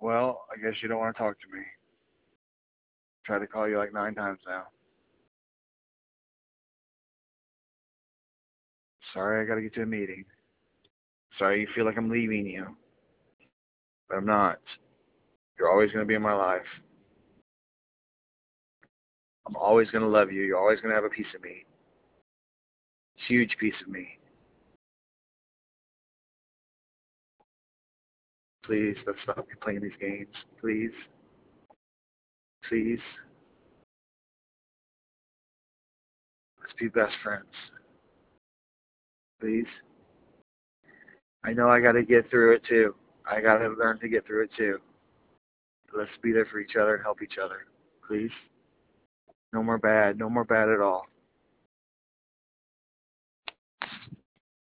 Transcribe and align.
Well, 0.00 0.44
I 0.52 0.60
guess 0.60 0.80
you 0.82 0.88
don't 0.88 0.98
want 0.98 1.16
to 1.16 1.22
talk 1.22 1.36
to 1.40 1.56
me. 1.56 1.64
Tried 3.24 3.40
to 3.40 3.46
call 3.46 3.68
you 3.68 3.78
like 3.78 3.92
nine 3.92 4.14
times 4.14 4.38
now. 4.46 4.64
Sorry, 9.12 9.42
I 9.42 9.48
gotta 9.48 9.62
get 9.62 9.74
to 9.74 9.82
a 9.82 9.86
meeting. 9.86 10.24
Sorry 11.38 11.60
you 11.60 11.68
feel 11.74 11.84
like 11.84 11.96
I'm 11.96 12.10
leaving 12.10 12.46
you. 12.46 12.66
But 14.08 14.16
I'm 14.16 14.26
not. 14.26 14.60
You're 15.58 15.70
always 15.70 15.90
gonna 15.90 16.04
be 16.04 16.14
in 16.14 16.22
my 16.22 16.34
life. 16.34 16.66
I'm 19.46 19.56
always 19.56 19.90
gonna 19.90 20.08
love 20.08 20.32
you. 20.32 20.42
You're 20.42 20.58
always 20.58 20.80
gonna 20.80 20.94
have 20.94 21.04
a 21.04 21.08
piece 21.08 21.26
of 21.34 21.42
me. 21.42 21.64
Huge 23.28 23.56
piece 23.58 23.74
of 23.82 23.88
me. 23.88 24.18
Please, 28.66 28.96
let's 29.06 29.18
stop 29.22 29.46
playing 29.62 29.80
these 29.80 29.92
games. 30.00 30.34
Please. 30.60 30.90
Please. 32.68 32.98
Let's 36.60 36.74
be 36.78 36.88
best 36.88 37.14
friends. 37.22 37.46
Please. 39.40 39.66
I 41.44 41.52
know 41.52 41.68
I 41.68 41.80
gotta 41.80 42.02
get 42.02 42.28
through 42.28 42.56
it 42.56 42.62
too. 42.68 42.94
I 43.24 43.40
gotta 43.40 43.68
learn 43.68 44.00
to 44.00 44.08
get 44.08 44.26
through 44.26 44.44
it 44.44 44.50
too. 44.58 44.78
Let's 45.96 46.10
be 46.20 46.32
there 46.32 46.46
for 46.50 46.58
each 46.58 46.74
other 46.74 46.96
and 46.96 47.04
help 47.04 47.22
each 47.22 47.38
other. 47.42 47.66
Please. 48.06 48.32
No 49.52 49.62
more 49.62 49.78
bad. 49.78 50.18
No 50.18 50.28
more 50.28 50.44
bad 50.44 50.68
at 50.68 50.80
all. 50.80 51.06